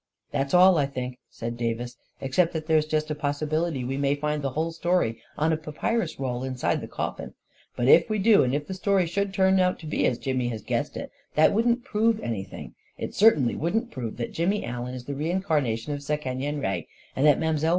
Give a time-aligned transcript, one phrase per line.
[0.33, 4.41] "That's all, I think," said Davis," except that there's just a possibility we may find
[4.41, 7.35] the whole story o i a papyrus roll inside the coffin.
[7.75, 10.47] But if we do, and if the story should turn out to be as Jimmy
[10.47, 14.95] has guessed it, that wouldn't prove anything— it cer tainly wouldn't prove that Jimmy Allen
[14.95, 17.59] is the rein carnation of Sekenyen Re, and that Mile.